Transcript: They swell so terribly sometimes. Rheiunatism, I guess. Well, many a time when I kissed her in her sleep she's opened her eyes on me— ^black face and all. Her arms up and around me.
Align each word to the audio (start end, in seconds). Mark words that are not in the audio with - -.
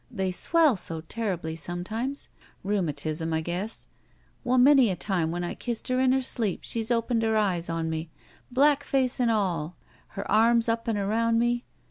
They 0.09 0.31
swell 0.31 0.77
so 0.77 1.01
terribly 1.01 1.55
sometimes. 1.55 2.27
Rheiunatism, 2.65 3.31
I 3.35 3.41
guess. 3.41 3.85
Well, 4.43 4.57
many 4.57 4.89
a 4.89 4.95
time 4.95 5.29
when 5.29 5.43
I 5.43 5.53
kissed 5.53 5.89
her 5.89 5.99
in 5.99 6.11
her 6.11 6.23
sleep 6.23 6.61
she's 6.63 6.89
opened 6.89 7.21
her 7.21 7.37
eyes 7.37 7.69
on 7.69 7.87
me— 7.87 8.09
^black 8.51 8.81
face 8.81 9.19
and 9.19 9.29
all. 9.29 9.75
Her 10.17 10.25
arms 10.31 10.67
up 10.67 10.87
and 10.87 10.97
around 10.97 11.37
me. 11.37 11.65